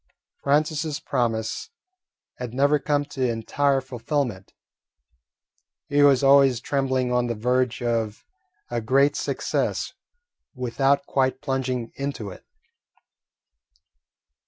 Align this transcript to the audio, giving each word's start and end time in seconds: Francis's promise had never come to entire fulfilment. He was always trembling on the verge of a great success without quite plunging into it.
Francis's 0.41 0.99
promise 0.99 1.69
had 2.37 2.55
never 2.55 2.79
come 2.79 3.05
to 3.05 3.29
entire 3.29 3.79
fulfilment. 3.81 4.51
He 5.89 6.01
was 6.01 6.23
always 6.23 6.59
trembling 6.59 7.11
on 7.13 7.27
the 7.27 7.35
verge 7.35 7.83
of 7.83 8.25
a 8.71 8.81
great 8.81 9.15
success 9.15 9.93
without 10.55 11.05
quite 11.05 11.39
plunging 11.39 11.91
into 11.95 12.31
it. 12.31 12.43